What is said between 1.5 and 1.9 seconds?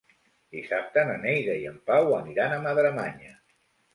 i en